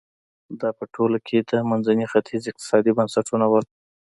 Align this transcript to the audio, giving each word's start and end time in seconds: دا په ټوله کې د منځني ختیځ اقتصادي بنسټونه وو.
دا 0.61 0.69
په 0.79 0.83
ټوله 0.93 1.17
کې 1.27 1.37
د 1.49 1.51
منځني 1.69 2.05
ختیځ 2.11 2.43
اقتصادي 2.47 2.91
بنسټونه 2.97 3.45
وو. 3.47 3.61